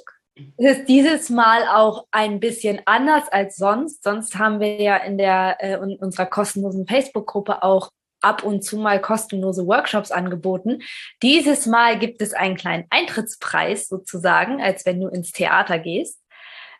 Es 0.56 0.78
ist 0.78 0.88
dieses 0.88 1.30
Mal 1.30 1.66
auch 1.68 2.06
ein 2.10 2.40
bisschen 2.40 2.80
anders 2.84 3.28
als 3.30 3.56
sonst. 3.56 4.02
Sonst 4.02 4.36
haben 4.38 4.60
wir 4.60 4.80
ja 4.80 4.96
in 4.96 5.18
der 5.18 5.56
äh, 5.60 5.74
in 5.74 5.96
unserer 5.96 6.26
kostenlosen 6.26 6.86
Facebook-Gruppe 6.86 7.62
auch 7.62 7.90
ab 8.26 8.42
und 8.42 8.62
zu 8.62 8.76
mal 8.76 9.00
kostenlose 9.00 9.66
Workshops 9.66 10.10
angeboten. 10.10 10.82
Dieses 11.22 11.66
Mal 11.66 11.98
gibt 11.98 12.20
es 12.20 12.34
einen 12.34 12.56
kleinen 12.56 12.86
Eintrittspreis 12.90 13.88
sozusagen, 13.88 14.60
als 14.60 14.84
wenn 14.84 15.00
du 15.00 15.08
ins 15.08 15.30
Theater 15.32 15.78
gehst. 15.78 16.20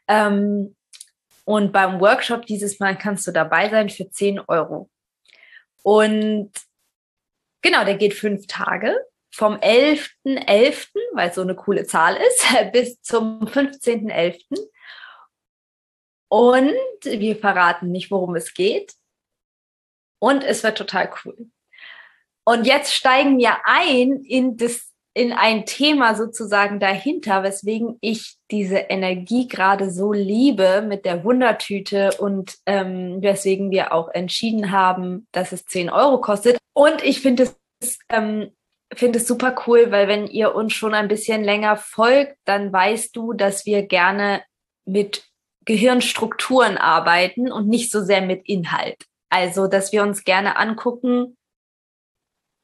Ähm, 0.08 0.74
und 1.44 1.72
beim 1.72 2.00
Workshop 2.00 2.44
dieses 2.47 2.80
Mal 2.80 2.98
kannst 2.98 3.27
du 3.27 3.33
dabei 3.33 3.69
sein 3.69 3.89
für 3.89 4.11
10 4.11 4.41
Euro. 4.48 4.91
Und 5.84 6.50
genau, 7.62 7.84
der 7.84 7.97
geht 7.97 8.14
fünf 8.14 8.48
Tage 8.48 8.97
vom 9.33 9.55
11.11., 9.55 10.11
.11., 10.24 10.89
weil 11.14 11.28
es 11.28 11.36
so 11.36 11.42
eine 11.42 11.55
coole 11.55 11.86
Zahl 11.86 12.17
ist, 12.17 12.44
bis 12.72 13.00
zum 13.02 13.44
15.11. 13.44 14.42
Und 16.28 16.74
wir 17.05 17.36
verraten 17.36 17.92
nicht, 17.92 18.11
worum 18.11 18.34
es 18.34 18.52
geht. 18.52 18.94
Und 20.19 20.45
es 20.45 20.62
wird 20.62 20.78
total 20.78 21.11
cool. 21.25 21.50
Und 22.45 22.67
jetzt 22.67 22.95
steigen 22.95 23.39
wir 23.39 23.56
ein 23.64 24.23
in 24.23 24.56
das, 24.56 24.92
in 25.14 25.33
ein 25.33 25.67
Thema 25.67 26.14
sozusagen 26.14 26.78
dahinter, 26.78 27.42
weswegen 27.42 27.98
ich 28.00 28.36
diese 28.50 28.77
Energie 28.77 29.48
gerade 29.48 29.91
so 29.91 30.12
liebe 30.12 30.83
mit 30.83 31.05
der 31.05 31.25
Wundertüte 31.25 32.11
und 32.19 32.55
ähm, 32.67 33.19
weswegen 33.20 33.70
wir 33.70 33.92
auch 33.92 34.08
entschieden 34.11 34.70
haben, 34.70 35.27
dass 35.33 35.53
es 35.53 35.64
10 35.67 35.91
Euro 35.91 36.20
kostet. 36.20 36.58
Und 36.73 37.03
ich 37.03 37.20
finde 37.20 37.51
es 37.80 37.98
ähm, 38.08 38.53
finde 38.95 39.19
es 39.19 39.27
super 39.27 39.56
cool, 39.67 39.91
weil 39.91 40.08
wenn 40.08 40.27
ihr 40.27 40.55
uns 40.55 40.73
schon 40.73 40.95
ein 40.95 41.08
bisschen 41.08 41.42
länger 41.42 41.77
folgt, 41.77 42.36
dann 42.45 42.73
weißt 42.73 43.14
du, 43.17 43.33
dass 43.33 43.67
wir 43.67 43.83
gerne 43.83 44.42
mit 44.84 45.25
Gehirnstrukturen 45.64 46.78
arbeiten 46.78 47.51
und 47.51 47.69
nicht 47.69 47.91
so 47.91 48.03
sehr 48.03 48.23
mit 48.23 48.47
Inhalt. 48.47 49.05
Also, 49.30 49.66
dass 49.66 49.92
wir 49.92 50.02
uns 50.02 50.24
gerne 50.24 50.56
angucken, 50.56 51.36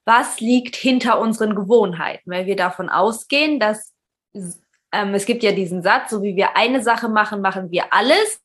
was 0.04 0.40
liegt 0.40 0.76
hinter 0.76 1.20
unseren 1.20 1.54
Gewohnheiten, 1.54 2.30
weil 2.30 2.46
wir 2.46 2.56
davon 2.56 2.88
ausgehen, 2.88 3.60
dass 3.60 3.92
ähm, 4.92 5.14
es 5.14 5.26
gibt 5.26 5.42
ja 5.42 5.52
diesen 5.52 5.82
Satz, 5.82 6.10
so 6.10 6.22
wie 6.22 6.36
wir 6.36 6.56
eine 6.56 6.82
Sache 6.82 7.08
machen, 7.08 7.40
machen 7.40 7.70
wir 7.70 7.92
alles. 7.92 8.40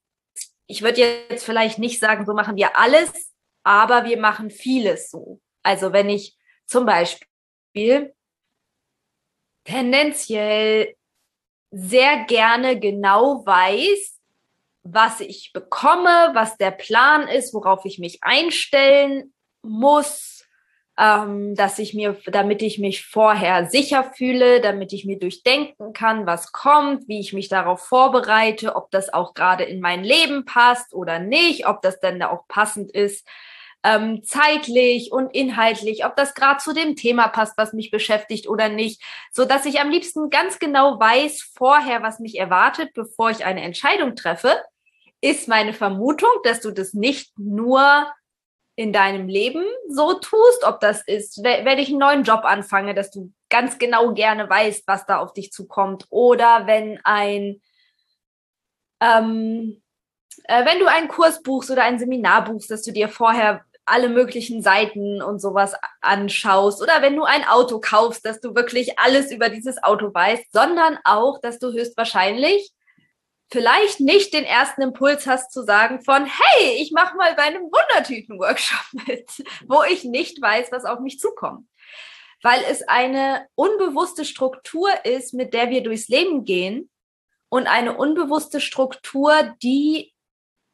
Ich 0.68 0.82
würde 0.82 1.02
jetzt 1.30 1.46
vielleicht 1.46 1.80
nicht 1.80 2.00
sagen, 2.00 2.26
so 2.26 2.34
machen 2.34 2.56
wir 2.56 2.78
alles, 2.78 3.34
aber 3.64 4.06
wir 4.06 4.20
machen 4.20 4.50
vieles 4.50 5.10
so. 5.10 5.40
Also 5.64 5.94
wenn 5.94 6.10
ich 6.10 6.38
zum 6.66 6.86
Beispiel 6.86 8.14
tendenziell 9.66 10.96
sehr 11.72 12.26
gerne 12.26 12.80
genau 12.80 13.46
weiß, 13.46 14.17
was 14.94 15.20
ich 15.20 15.52
bekomme, 15.54 16.32
was 16.34 16.58
der 16.58 16.72
Plan 16.72 17.28
ist, 17.28 17.54
worauf 17.54 17.86
ich 17.86 18.00
mich 18.00 18.20
einstellen 18.22 19.34
muss, 19.62 20.46
ähm, 20.98 21.56
dass 21.56 21.78
ich 21.78 21.94
mir, 21.94 22.18
damit 22.26 22.62
ich 22.62 22.80
mich 22.80 23.06
vorher 23.06 23.70
sicher 23.70 24.12
fühle, 24.16 24.62
damit 24.62 24.94
ich 24.94 25.06
mir 25.06 25.20
durchdenken 25.20 25.94
kann, 25.94 26.26
was 26.26 26.52
kommt, 26.52 27.08
wie 27.08 27.20
ich 27.20 27.34
mich 27.34 27.50
darauf 27.50 27.82
vorbereite, 27.82 28.76
ob 28.76 28.90
das 28.92 29.14
auch 29.14 29.34
gerade 29.34 29.64
in 29.64 29.80
mein 29.80 30.04
Leben 30.04 30.46
passt 30.46 30.94
oder 30.94 31.20
nicht, 31.20 31.68
ob 31.68 31.82
das 31.82 32.00
dann 32.00 32.22
auch 32.24 32.48
passend 32.48 32.92
ist, 32.92 33.28
ähm, 33.84 34.24
zeitlich 34.24 35.12
und 35.12 35.36
inhaltlich, 35.36 36.04
ob 36.04 36.16
das 36.16 36.34
gerade 36.34 36.58
zu 36.58 36.74
dem 36.74 36.96
Thema 36.96 37.28
passt, 37.28 37.58
was 37.58 37.74
mich 37.74 37.92
beschäftigt 37.92 38.48
oder 38.48 38.70
nicht, 38.70 39.02
so 39.32 39.46
dass 39.46 39.66
ich 39.66 39.80
am 39.80 39.92
liebsten 39.92 40.32
ganz 40.32 40.58
genau 40.58 41.00
weiß 41.00 41.52
vorher, 41.56 42.02
was 42.02 42.20
mich 42.20 42.40
erwartet, 42.40 42.94
bevor 42.96 43.30
ich 43.30 43.46
eine 43.46 43.62
Entscheidung 43.62 44.16
treffe 44.16 44.56
ist 45.22 45.48
meine 45.48 45.74
Vermutung, 45.74 46.30
dass 46.44 46.62
du 46.62 46.72
das 46.72 46.94
nicht 46.94 47.38
nur 47.38 48.12
in 48.76 48.94
deinem 48.94 49.28
Leben 49.28 49.64
so 49.90 50.14
tust, 50.14 50.64
ob 50.64 50.80
das 50.80 51.02
ist, 51.08 51.44
wenn 51.44 51.80
ich 51.80 51.90
einen 51.90 51.98
neuen 51.98 52.24
Job 52.24 52.42
anfange, 52.44 52.94
dass 52.94 53.10
du 53.10 53.34
ganz 53.50 53.80
genau 53.80 54.14
gerne 54.14 54.48
weißt, 54.48 54.84
was 54.86 55.06
da 55.08 55.18
auf 55.18 55.34
dich 55.34 55.52
zukommt, 55.52 56.06
oder 56.12 56.68
wenn 56.68 57.00
ein, 57.04 57.60
ähm, 59.02 59.82
äh, 60.44 60.64
wenn 60.64 60.80
du 60.80 60.86
einen 60.86 61.08
Kurs 61.08 61.42
buchst 61.42 61.72
oder 61.72 61.84
ein 61.84 61.98
Seminar 61.98 62.46
buchst, 62.46 62.70
dass 62.70 62.84
du 62.84 62.92
dir 62.92 63.10
vorher 63.10 63.66
alle 63.88 64.10
möglichen 64.10 64.62
Seiten 64.62 65.24
und 65.24 65.40
sowas 65.40 65.74
anschaust 66.02 66.82
oder 66.82 67.02
wenn 67.02 67.16
du 67.16 67.24
ein 67.24 67.48
Auto 67.48 67.80
kaufst, 67.80 68.26
dass 68.26 68.42
du 68.42 68.54
wirklich 68.54 69.00
alles 69.00 69.32
über 69.32 69.50
dieses 69.50 69.82
Auto 69.82 70.14
weißt, 70.14 70.52
sondern 70.52 71.00
auch, 71.04 71.40
dass 71.40 71.58
du 71.58 71.72
höchstwahrscheinlich 71.72 72.74
vielleicht 73.50 74.00
nicht 74.00 74.34
den 74.34 74.44
ersten 74.44 74.82
Impuls 74.82 75.26
hast 75.26 75.52
zu 75.52 75.64
sagen 75.64 76.02
von, 76.02 76.26
hey, 76.26 76.82
ich 76.82 76.92
mache 76.92 77.16
mal 77.16 77.34
bei 77.36 77.44
einem 77.44 77.64
Wundertüten-Workshop 77.64 78.86
mit, 79.08 79.30
wo 79.68 79.84
ich 79.84 80.04
nicht 80.04 80.42
weiß, 80.42 80.72
was 80.72 80.86
auf 80.86 81.00
mich 81.00 81.20
zukommt. 81.20 81.68
Weil 82.44 82.64
es 82.70 82.88
eine 82.88 83.48
unbewusste 83.56 84.26
Struktur 84.26 84.90
ist, 85.06 85.34
mit 85.34 85.54
der 85.54 85.70
wir 85.70 85.82
durchs 85.82 86.08
Leben 86.08 86.46
gehen 86.46 86.90
und 87.50 87.68
eine 87.68 87.98
unbewusste 87.98 88.62
Struktur, 88.62 89.56
die, 89.64 90.14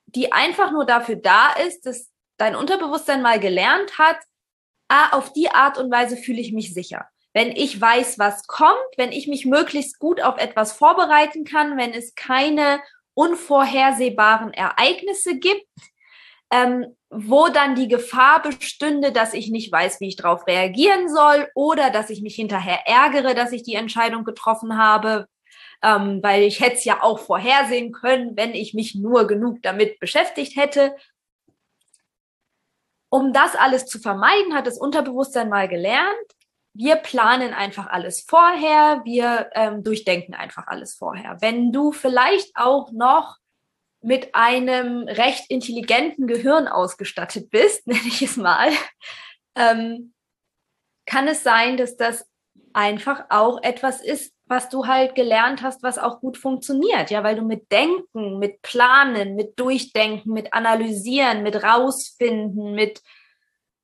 die 0.07 0.31
einfach 0.31 0.72
nur 0.72 0.85
dafür 0.85 1.16
da 1.16 1.53
ist, 1.53 1.85
dass 1.85 2.12
dein 2.38 2.56
Unterbewusstsein 2.56 3.22
mal 3.22 3.39
gelernt 3.39 3.97
hat, 3.97 4.17
ah, 4.89 5.12
auf 5.12 5.31
die 5.31 5.50
Art 5.50 5.78
und 5.78 5.91
Weise 5.91 6.17
fühle 6.17 6.41
ich 6.41 6.51
mich 6.51 6.73
sicher 6.73 7.07
wenn 7.33 7.51
ich 7.51 7.79
weiß, 7.79 8.19
was 8.19 8.45
kommt, 8.47 8.77
wenn 8.97 9.11
ich 9.11 9.27
mich 9.27 9.45
möglichst 9.45 9.99
gut 9.99 10.21
auf 10.21 10.38
etwas 10.38 10.73
vorbereiten 10.73 11.44
kann, 11.44 11.77
wenn 11.77 11.94
es 11.94 12.16
keine 12.16 12.79
unvorhersehbaren 13.16 14.53
Ereignisse 14.53 15.38
gibt, 15.38 15.67
ähm, 16.51 16.95
wo 17.09 17.47
dann 17.47 17.75
die 17.75 17.88
Gefahr 17.88 18.41
bestünde, 18.41 19.11
dass 19.11 19.33
ich 19.33 19.49
nicht 19.49 19.71
weiß, 19.71 19.99
wie 19.99 20.07
ich 20.07 20.16
darauf 20.16 20.45
reagieren 20.47 21.09
soll 21.09 21.47
oder 21.55 21.89
dass 21.89 22.11
ich 22.11 22.21
mich 22.21 22.35
hinterher 22.35 22.88
ärgere, 22.88 23.33
dass 23.33 23.51
ich 23.51 23.63
die 23.63 23.75
Entscheidung 23.75 24.23
getroffen 24.23 24.77
habe, 24.77 25.27
ähm, 25.81 26.21
weil 26.21 26.44
ich 26.44 26.59
hätte 26.59 26.75
es 26.75 26.85
ja 26.85 27.01
auch 27.01 27.19
vorhersehen 27.19 27.91
können, 27.91 28.38
wenn 28.38 28.53
ich 28.53 28.75
mich 28.75 28.94
nur 28.95 29.25
genug 29.25 29.61
damit 29.63 30.00
beschäftigt 30.00 30.55
hätte. 30.55 30.95
Um 33.09 33.33
das 33.33 33.55
alles 33.55 33.85
zu 33.85 34.00
vermeiden, 34.00 34.53
hat 34.53 34.67
das 34.67 34.79
Unterbewusstsein 34.79 35.50
mal 35.50 35.68
gelernt, 35.68 36.32
wir 36.74 36.96
planen 36.96 37.54
einfach 37.54 37.88
alles 37.88 38.22
vorher, 38.28 39.02
wir 39.06 39.50
ähm, 39.54 39.84
durchdenken 39.84 40.34
einfach 40.34 40.68
alles 40.68 40.96
vorher. 40.96 41.38
Wenn 41.40 41.72
du 41.72 41.92
vielleicht 41.92 42.52
auch 42.56 42.92
noch 42.92 43.38
mit 44.02 44.36
einem 44.36 45.08
recht 45.08 45.50
intelligenten 45.50 46.28
Gehirn 46.28 46.68
ausgestattet 46.68 47.50
bist, 47.52 47.88
nenne 47.88 48.08
ich 48.08 48.22
es 48.22 48.38
mal, 48.38 48.70
ähm, 49.56 50.14
kann 51.06 51.28
es 51.28 51.44
sein, 51.44 51.78
dass 51.78 51.96
das 51.96 52.25
einfach 52.74 53.25
auch 53.30 53.62
etwas 53.62 54.02
ist, 54.02 54.34
was 54.46 54.70
du 54.70 54.88
halt 54.88 55.16
gelernt 55.16 55.62
hast, 55.62 55.84
was 55.84 55.98
auch 55.98 56.20
gut 56.20 56.38
funktioniert. 56.38 57.12
Ja, 57.12 57.24
weil 57.24 57.36
du 57.36 57.44
mit 57.44 57.72
Denken, 57.72 58.40
mit 58.40 58.62
Planen, 58.62 59.36
mit 59.36 59.60
Durchdenken, 59.60 60.34
mit 60.34 60.54
Analysieren, 60.54 61.44
mit 61.44 61.64
Rausfinden, 61.64 62.74
mit 62.74 63.02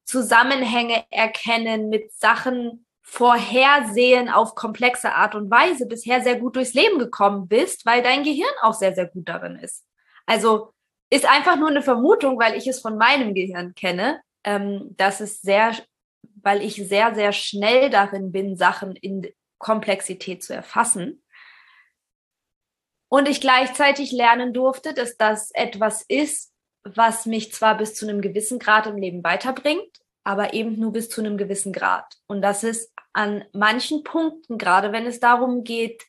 Zusammenhänge 0.10 1.06
erkennen, 1.12 1.90
mit 1.90 2.12
Sachen 2.14 2.86
vorhersehen 3.02 4.28
auf 4.28 4.56
komplexe 4.56 5.14
Art 5.14 5.36
und 5.36 5.52
Weise 5.52 5.86
bisher 5.86 6.22
sehr 6.22 6.40
gut 6.40 6.56
durchs 6.56 6.74
Leben 6.74 6.98
gekommen 6.98 7.48
bist, 7.48 7.86
weil 7.86 8.02
dein 8.02 8.24
Gehirn 8.24 8.54
auch 8.62 8.74
sehr, 8.74 8.96
sehr 8.96 9.06
gut 9.06 9.30
darin 9.30 9.58
ist. 9.58 9.86
Also 10.26 10.74
ist 11.12 11.30
einfach 11.30 11.58
nur 11.58 11.70
eine 11.70 11.84
Vermutung, 11.84 12.40
weil 12.40 12.56
ich 12.56 12.66
es 12.66 12.80
von 12.82 12.98
meinem 12.98 13.36
Gehirn 13.36 13.76
kenne, 13.76 14.22
ähm, 14.44 14.96
dass 14.98 15.20
es 15.20 15.42
sehr, 15.42 15.76
weil 16.42 16.64
ich 16.64 16.76
sehr, 16.76 17.14
sehr 17.14 17.32
schnell 17.32 17.92
darin 17.92 18.32
bin, 18.32 18.58
Sachen 18.58 18.96
in, 18.96 19.28
Komplexität 19.60 20.44
zu 20.44 20.54
erfassen. 20.56 21.22
Und 23.10 23.28
ich 23.28 23.42
gleichzeitig 23.42 24.12
lernen 24.12 24.54
durfte, 24.54 24.94
dass 24.94 25.18
das 25.18 25.52
etwas 25.52 26.04
ist, 26.08 26.52
was 26.96 27.26
mich 27.26 27.54
zwar 27.54 27.78
bis 27.78 27.96
zu 27.96 28.08
einem 28.08 28.22
gewissen 28.22 28.60
Grad 28.60 28.88
im 28.88 28.98
Leben 28.98 29.24
weiterbringt, 29.24 30.00
aber 30.24 30.54
eben 30.54 30.80
nur 30.80 30.92
bis 30.92 31.10
zu 31.10 31.22
einem 31.22 31.38
gewissen 31.38 31.74
Grad. 31.74 32.06
Und 32.28 32.42
das 32.42 32.64
ist 32.64 32.92
an 33.14 33.44
manchen 33.54 34.04
Punkten, 34.04 34.58
gerade 34.58 34.92
wenn 34.92 35.06
es 35.06 35.20
darum 35.20 35.64
geht, 35.64 36.04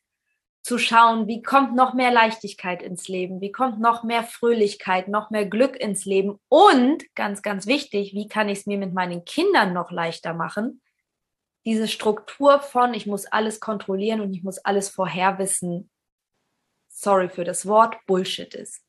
zu 0.62 0.78
schauen, 0.78 1.26
wie 1.26 1.42
kommt 1.42 1.74
noch 1.74 1.94
mehr 1.94 2.10
Leichtigkeit 2.10 2.82
ins 2.82 3.08
Leben, 3.08 3.40
wie 3.40 3.50
kommt 3.50 3.80
noch 3.80 4.04
mehr 4.04 4.24
Fröhlichkeit, 4.24 5.08
noch 5.08 5.30
mehr 5.30 5.46
Glück 5.46 5.74
ins 5.76 6.04
Leben 6.04 6.38
und 6.48 7.04
ganz, 7.14 7.40
ganz 7.40 7.66
wichtig, 7.66 8.12
wie 8.12 8.28
kann 8.28 8.48
ich 8.48 8.60
es 8.60 8.66
mir 8.66 8.76
mit 8.76 8.92
meinen 8.92 9.24
Kindern 9.24 9.72
noch 9.72 9.90
leichter 9.90 10.34
machen, 10.34 10.82
diese 11.64 11.88
Struktur 11.88 12.60
von, 12.60 12.94
ich 12.94 13.06
muss 13.06 13.26
alles 13.26 13.60
kontrollieren 13.60 14.20
und 14.20 14.34
ich 14.34 14.42
muss 14.42 14.58
alles 14.58 14.88
vorherwissen, 14.88 15.90
sorry 16.88 17.28
für 17.28 17.44
das 17.44 17.66
Wort, 17.66 17.96
Bullshit 18.06 18.54
ist. 18.54 18.84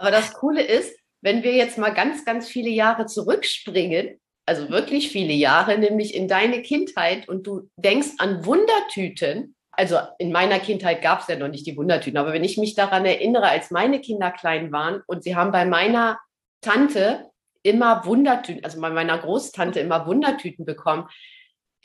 Aber 0.00 0.10
das 0.10 0.32
Coole 0.32 0.62
ist, 0.62 0.98
wenn 1.20 1.42
wir 1.42 1.52
jetzt 1.52 1.76
mal 1.76 1.90
ganz, 1.90 2.24
ganz 2.24 2.48
viele 2.48 2.70
Jahre 2.70 3.04
zurückspringen, 3.04 4.18
also 4.46 4.70
wirklich 4.70 5.10
viele 5.10 5.34
Jahre, 5.34 5.76
nämlich 5.76 6.14
in 6.14 6.26
deine 6.26 6.62
Kindheit 6.62 7.28
und 7.28 7.46
du 7.46 7.68
denkst 7.76 8.12
an 8.16 8.46
Wundertüten, 8.46 9.54
also 9.72 9.98
in 10.18 10.32
meiner 10.32 10.58
Kindheit 10.58 11.02
gab 11.02 11.20
es 11.20 11.28
ja 11.28 11.36
noch 11.36 11.48
nicht 11.48 11.66
die 11.66 11.76
Wundertüten, 11.76 12.16
aber 12.16 12.32
wenn 12.32 12.44
ich 12.44 12.56
mich 12.56 12.74
daran 12.74 13.04
erinnere, 13.04 13.48
als 13.48 13.70
meine 13.70 14.00
Kinder 14.00 14.30
klein 14.30 14.72
waren 14.72 15.02
und 15.06 15.22
sie 15.22 15.36
haben 15.36 15.52
bei 15.52 15.66
meiner 15.66 16.18
Tante 16.62 17.28
immer 17.62 18.06
Wundertüten, 18.06 18.64
also 18.64 18.80
bei 18.80 18.88
meiner 18.88 19.18
Großtante 19.18 19.80
immer 19.80 20.06
Wundertüten 20.06 20.64
bekommen, 20.64 21.08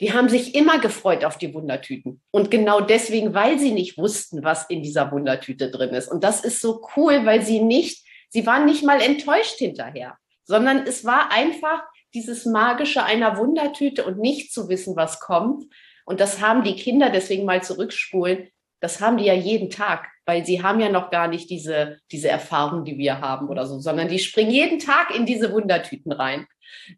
die 0.00 0.12
haben 0.12 0.28
sich 0.28 0.54
immer 0.54 0.78
gefreut 0.78 1.24
auf 1.24 1.38
die 1.38 1.52
Wundertüten. 1.54 2.20
Und 2.30 2.50
genau 2.50 2.80
deswegen, 2.80 3.34
weil 3.34 3.58
sie 3.58 3.72
nicht 3.72 3.96
wussten, 3.96 4.42
was 4.42 4.68
in 4.68 4.82
dieser 4.82 5.10
Wundertüte 5.10 5.70
drin 5.70 5.90
ist. 5.90 6.10
Und 6.10 6.22
das 6.22 6.44
ist 6.44 6.60
so 6.60 6.86
cool, 6.96 7.24
weil 7.24 7.42
sie 7.42 7.60
nicht, 7.60 8.05
sie 8.28 8.46
waren 8.46 8.64
nicht 8.64 8.84
mal 8.84 9.00
enttäuscht 9.00 9.58
hinterher, 9.58 10.16
sondern 10.44 10.86
es 10.86 11.04
war 11.04 11.32
einfach 11.32 11.82
dieses 12.14 12.46
Magische 12.46 13.04
einer 13.04 13.36
Wundertüte 13.36 14.04
und 14.04 14.18
nicht 14.18 14.52
zu 14.52 14.68
wissen, 14.68 14.96
was 14.96 15.20
kommt. 15.20 15.64
Und 16.04 16.20
das 16.20 16.40
haben 16.40 16.64
die 16.64 16.76
Kinder, 16.76 17.10
deswegen 17.10 17.44
mal 17.44 17.62
zurückspulen, 17.62 18.48
das 18.80 19.00
haben 19.00 19.16
die 19.16 19.24
ja 19.24 19.34
jeden 19.34 19.70
Tag, 19.70 20.06
weil 20.26 20.44
sie 20.44 20.62
haben 20.62 20.80
ja 20.80 20.88
noch 20.88 21.10
gar 21.10 21.28
nicht 21.28 21.50
diese, 21.50 21.98
diese 22.12 22.28
Erfahrung, 22.28 22.84
die 22.84 22.98
wir 22.98 23.20
haben 23.20 23.48
oder 23.48 23.66
so, 23.66 23.80
sondern 23.80 24.08
die 24.08 24.18
springen 24.18 24.50
jeden 24.50 24.78
Tag 24.78 25.14
in 25.14 25.26
diese 25.26 25.52
Wundertüten 25.52 26.12
rein. 26.12 26.46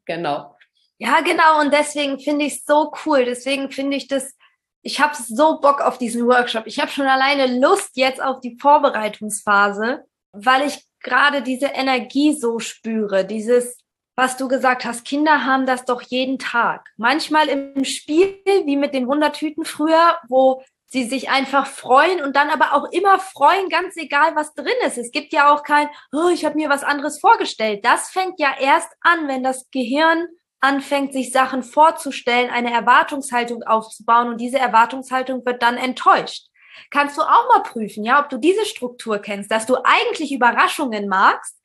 Genau. 0.04 0.56
Ja, 0.98 1.20
genau. 1.20 1.60
Und 1.60 1.72
deswegen 1.72 2.18
finde 2.18 2.46
ich 2.46 2.54
es 2.54 2.64
so 2.64 2.92
cool. 3.06 3.24
Deswegen 3.24 3.70
finde 3.70 3.96
ich 3.96 4.08
das, 4.08 4.34
ich 4.82 5.00
habe 5.00 5.14
so 5.14 5.60
Bock 5.60 5.80
auf 5.80 5.98
diesen 5.98 6.26
Workshop. 6.26 6.66
Ich 6.66 6.80
habe 6.80 6.90
schon 6.90 7.06
alleine 7.06 7.58
Lust 7.58 7.96
jetzt 7.96 8.20
auf 8.20 8.40
die 8.40 8.58
Vorbereitungsphase, 8.60 10.04
weil 10.32 10.66
ich 10.66 10.87
gerade 11.00 11.42
diese 11.42 11.66
Energie 11.66 12.32
so 12.32 12.58
spüre. 12.58 13.24
Dieses, 13.24 13.78
was 14.16 14.36
du 14.36 14.48
gesagt 14.48 14.84
hast, 14.84 15.04
Kinder 15.04 15.44
haben 15.44 15.66
das 15.66 15.84
doch 15.84 16.02
jeden 16.02 16.38
Tag. 16.38 16.88
Manchmal 16.96 17.48
im 17.48 17.84
Spiel, 17.84 18.38
wie 18.64 18.76
mit 18.76 18.94
den 18.94 19.06
Wundertüten 19.06 19.64
früher, 19.64 20.18
wo 20.28 20.62
sie 20.90 21.04
sich 21.04 21.28
einfach 21.28 21.66
freuen 21.66 22.22
und 22.22 22.34
dann 22.34 22.48
aber 22.48 22.72
auch 22.72 22.90
immer 22.90 23.18
freuen, 23.18 23.68
ganz 23.68 23.96
egal, 23.96 24.34
was 24.34 24.54
drin 24.54 24.72
ist. 24.86 24.96
Es 24.96 25.10
gibt 25.10 25.32
ja 25.32 25.52
auch 25.52 25.62
kein, 25.62 25.88
oh, 26.12 26.28
ich 26.32 26.44
habe 26.44 26.56
mir 26.56 26.70
was 26.70 26.82
anderes 26.82 27.20
vorgestellt. 27.20 27.84
Das 27.84 28.08
fängt 28.08 28.40
ja 28.40 28.54
erst 28.58 28.88
an, 29.02 29.28
wenn 29.28 29.42
das 29.42 29.70
Gehirn 29.70 30.26
anfängt, 30.60 31.12
sich 31.12 31.30
Sachen 31.30 31.62
vorzustellen, 31.62 32.50
eine 32.50 32.72
Erwartungshaltung 32.72 33.62
aufzubauen 33.62 34.28
und 34.28 34.40
diese 34.40 34.58
Erwartungshaltung 34.58 35.44
wird 35.44 35.62
dann 35.62 35.76
enttäuscht. 35.76 36.47
Kannst 36.90 37.16
du 37.16 37.22
auch 37.22 37.48
mal 37.48 37.62
prüfen, 37.62 38.04
ja, 38.04 38.20
ob 38.22 38.28
du 38.28 38.38
diese 38.38 38.64
Struktur 38.64 39.18
kennst, 39.18 39.50
dass 39.50 39.66
du 39.66 39.76
eigentlich 39.84 40.32
Überraschungen 40.32 41.08
magst, 41.08 41.56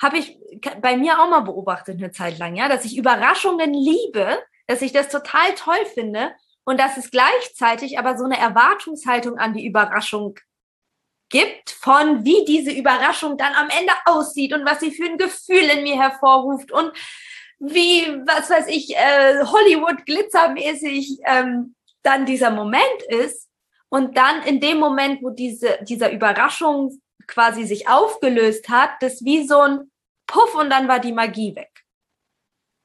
habe 0.00 0.18
ich 0.18 0.38
bei 0.80 0.96
mir 0.96 1.20
auch 1.20 1.28
mal 1.28 1.40
beobachtet 1.40 1.98
eine 1.98 2.12
Zeit 2.12 2.38
lang, 2.38 2.54
ja, 2.56 2.68
dass 2.68 2.84
ich 2.84 2.96
Überraschungen 2.96 3.74
liebe, 3.74 4.38
dass 4.66 4.82
ich 4.82 4.92
das 4.92 5.08
total 5.08 5.54
toll 5.54 5.84
finde 5.94 6.32
und 6.64 6.78
dass 6.78 6.96
es 6.96 7.10
gleichzeitig 7.10 7.98
aber 7.98 8.16
so 8.16 8.24
eine 8.24 8.38
Erwartungshaltung 8.38 9.38
an 9.38 9.54
die 9.54 9.66
Überraschung 9.66 10.38
gibt 11.30 11.70
von 11.70 12.24
wie 12.24 12.44
diese 12.46 12.70
Überraschung 12.70 13.36
dann 13.36 13.54
am 13.54 13.68
Ende 13.70 13.92
aussieht 14.06 14.54
und 14.54 14.64
was 14.64 14.80
sie 14.80 14.90
für 14.90 15.04
ein 15.04 15.18
Gefühl 15.18 15.64
in 15.76 15.82
mir 15.82 16.00
hervorruft 16.00 16.72
und 16.72 16.92
wie, 17.58 18.06
was 18.26 18.50
weiß 18.50 18.68
ich, 18.68 18.96
äh, 18.96 19.44
Hollywood 19.44 20.06
glitzermäßig 20.06 21.18
ähm, 21.24 21.74
dann 22.02 22.24
dieser 22.24 22.50
Moment 22.50 23.02
ist. 23.08 23.47
Und 23.90 24.16
dann 24.16 24.42
in 24.42 24.60
dem 24.60 24.78
Moment, 24.78 25.22
wo 25.22 25.30
diese, 25.30 25.78
dieser 25.82 26.10
Überraschung 26.12 27.00
quasi 27.26 27.64
sich 27.64 27.88
aufgelöst 27.88 28.68
hat, 28.68 28.90
das 29.00 29.24
wie 29.24 29.46
so 29.46 29.60
ein 29.60 29.90
Puff 30.26 30.54
und 30.54 30.70
dann 30.70 30.88
war 30.88 31.00
die 31.00 31.12
Magie 31.12 31.54
weg. 31.56 31.84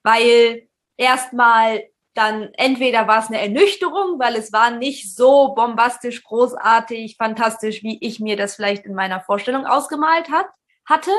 Weil 0.04 0.68
erstmal 0.98 1.84
dann 2.14 2.54
entweder 2.54 3.08
war 3.08 3.20
es 3.20 3.28
eine 3.28 3.42
Ernüchterung, 3.42 4.20
weil 4.20 4.36
es 4.36 4.54
war 4.54 4.72
nicht 4.72 5.16
so 5.16 5.54
bombastisch, 5.56 6.24
großartig, 6.24 7.18
fantastisch, 7.18 7.82
wie 7.84 7.98
ich 8.02 8.20
mir 8.20 8.38
das 8.38 8.56
vielleicht 8.56 8.86
in 8.86 8.94
meiner 8.94 9.22
Vorstellung 9.22 9.66
ausgemalt 9.66 10.30
hat, 10.30 10.46
hatte. 10.86 11.12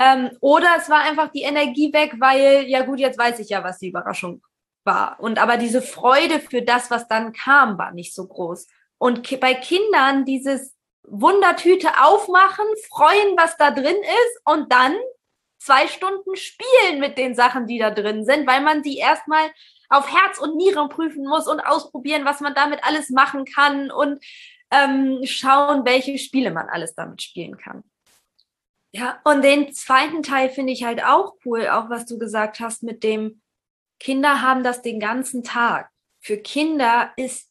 Ähm, 0.00 0.30
oder 0.40 0.68
es 0.76 0.90
war 0.90 1.02
einfach 1.02 1.30
die 1.30 1.42
Energie 1.42 1.92
weg, 1.92 2.16
weil, 2.18 2.64
ja 2.66 2.82
gut, 2.82 2.98
jetzt 2.98 3.18
weiß 3.18 3.38
ich 3.38 3.50
ja, 3.50 3.62
was 3.62 3.78
die 3.78 3.88
Überraschung 3.88 4.42
war. 4.84 5.18
Und 5.20 5.38
aber 5.38 5.56
diese 5.56 5.82
Freude 5.82 6.40
für 6.40 6.62
das, 6.62 6.90
was 6.90 7.08
dann 7.08 7.32
kam, 7.32 7.78
war 7.78 7.92
nicht 7.92 8.14
so 8.14 8.26
groß. 8.26 8.66
Und 8.98 9.40
bei 9.40 9.54
Kindern 9.54 10.24
dieses 10.24 10.74
Wundertüte 11.04 11.88
aufmachen, 12.02 12.64
freuen, 12.88 13.36
was 13.36 13.56
da 13.56 13.70
drin 13.70 13.96
ist 13.96 14.40
und 14.44 14.72
dann 14.72 14.94
zwei 15.58 15.86
Stunden 15.86 16.36
spielen 16.36 17.00
mit 17.00 17.18
den 17.18 17.34
Sachen, 17.34 17.66
die 17.66 17.78
da 17.78 17.90
drin 17.90 18.24
sind, 18.24 18.46
weil 18.46 18.60
man 18.60 18.82
die 18.82 18.98
erstmal 18.98 19.50
auf 19.88 20.10
Herz 20.12 20.38
und 20.38 20.56
Nieren 20.56 20.88
prüfen 20.88 21.24
muss 21.24 21.46
und 21.46 21.60
ausprobieren, 21.60 22.24
was 22.24 22.40
man 22.40 22.54
damit 22.54 22.82
alles 22.84 23.10
machen 23.10 23.44
kann 23.44 23.90
und 23.90 24.24
ähm, 24.70 25.20
schauen, 25.24 25.84
welche 25.84 26.18
Spiele 26.18 26.50
man 26.50 26.68
alles 26.68 26.94
damit 26.94 27.22
spielen 27.22 27.58
kann. 27.58 27.84
Ja, 28.94 29.20
und 29.24 29.42
den 29.42 29.72
zweiten 29.72 30.22
Teil 30.22 30.50
finde 30.50 30.72
ich 30.72 30.84
halt 30.84 31.04
auch 31.04 31.34
cool, 31.44 31.68
auch 31.68 31.90
was 31.90 32.06
du 32.06 32.18
gesagt 32.18 32.60
hast 32.60 32.82
mit 32.82 33.02
dem 33.02 33.41
Kinder 34.02 34.42
haben 34.42 34.64
das 34.64 34.82
den 34.82 34.98
ganzen 34.98 35.44
Tag. 35.44 35.88
Für 36.18 36.36
Kinder 36.36 37.12
ist 37.16 37.48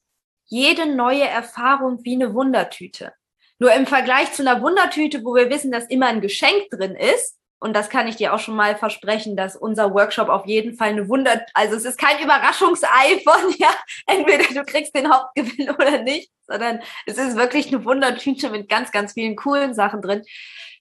jede 0.48 0.86
neue 0.86 1.26
Erfahrung 1.26 2.04
wie 2.04 2.16
eine 2.16 2.34
Wundertüte. 2.34 3.14
Nur 3.58 3.72
im 3.74 3.88
Vergleich 3.88 4.34
zu 4.34 4.42
einer 4.42 4.62
Wundertüte, 4.62 5.24
wo 5.24 5.34
wir 5.34 5.50
wissen, 5.50 5.72
dass 5.72 5.86
immer 5.86 6.08
ein 6.08 6.20
Geschenk 6.20 6.70
drin 6.70 6.96
ist, 6.96 7.38
und 7.64 7.74
das 7.74 7.90
kann 7.90 8.08
ich 8.08 8.18
dir 8.18 8.34
auch 8.34 8.40
schon 8.40 8.56
mal 8.56 8.76
versprechen, 8.76 9.38
dass 9.38 9.56
unser 9.56 9.94
Workshop 9.94 10.28
auf 10.28 10.46
jeden 10.46 10.76
Fall 10.76 10.90
eine 10.90 11.08
Wunder, 11.08 11.46
also 11.54 11.76
es 11.78 11.86
ist 11.86 11.98
kein 11.98 12.22
Überraschungsei 12.22 13.22
von, 13.24 13.56
ja, 13.58 13.70
entweder 14.08 14.44
du 14.54 14.66
kriegst 14.66 14.94
den 14.94 15.10
Hauptgewinn 15.10 15.70
oder 15.70 16.02
nicht, 16.02 16.32
sondern 16.48 16.82
es 17.06 17.18
ist 17.18 17.38
wirklich 17.38 17.68
eine 17.68 17.86
Wundertüte 17.86 18.50
mit 18.50 18.68
ganz, 18.68 18.92
ganz 18.92 19.14
vielen 19.14 19.38
coolen 19.38 19.74
Sachen 19.74 20.02
drin. 20.02 20.24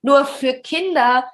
Nur 0.03 0.25
für 0.25 0.55
Kinder, 0.55 1.31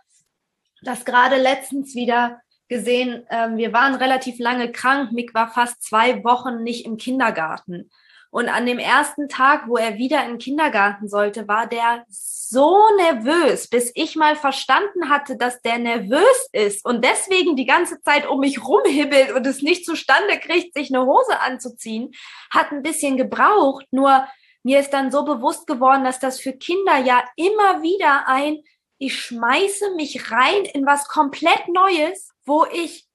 das 0.83 1.07
gerade 1.07 1.37
letztens 1.37 1.95
wieder 1.95 2.43
gesehen, 2.69 3.27
ähm, 3.31 3.57
wir 3.57 3.73
waren 3.73 3.95
relativ 3.95 4.39
lange 4.39 4.73
krank. 4.73 5.13
Mick 5.13 5.35
war 5.35 5.49
fast 5.49 5.83
zwei 5.83 6.23
Wochen 6.25 6.63
nicht 6.63 6.87
im 6.87 6.97
Kindergarten. 6.97 7.91
Und 8.31 8.49
an 8.49 8.67
dem 8.67 8.79
ersten 8.79 9.29
Tag, 9.29 9.69
wo 9.69 9.77
er 9.77 9.97
wieder 9.97 10.23
in 10.25 10.33
den 10.33 10.39
Kindergarten 10.39 11.09
sollte, 11.09 11.49
war 11.49 11.67
der 11.67 12.05
so 12.09 12.79
nervös, 12.99 13.69
bis 13.69 13.91
ich 13.95 14.15
mal 14.15 14.37
verstanden 14.37 15.09
hatte, 15.09 15.37
dass 15.37 15.63
der 15.63 15.79
nervös 15.79 16.49
ist 16.53 16.85
und 16.85 17.05
deswegen 17.05 17.57
die 17.57 17.67
ganze 17.67 18.01
Zeit 18.03 18.29
um 18.29 18.41
mich 18.41 18.63
rumhibbelt 18.63 19.33
und 19.33 19.47
es 19.47 19.63
nicht 19.63 19.85
zustande 19.85 20.39
kriegt, 20.39 20.75
sich 20.75 20.95
eine 20.95 21.07
Hose 21.07 21.41
anzuziehen, 21.41 22.13
hat 22.51 22.73
ein 22.73 22.83
bisschen 22.83 23.17
gebraucht. 23.17 23.87
Nur 23.91 24.27
mir 24.63 24.81
ist 24.81 24.91
dann 24.91 25.11
so 25.11 25.25
bewusst 25.25 25.67
geworden, 25.67 26.05
dass 26.05 26.21
das 26.21 26.41
für 26.41 26.53
Kinder 26.53 26.99
ja 26.99 27.25
immer 27.37 27.83
wieder 27.83 28.29
ein, 28.29 28.59
ich 28.99 29.19
schmeiße 29.19 29.95
mich 29.95 30.31
rein 30.31 30.65
in 30.65 30.87
was 30.87 31.09
komplett 31.09 31.69
Neues, 31.69 32.31
wo 32.45 32.65
ich 32.65 33.07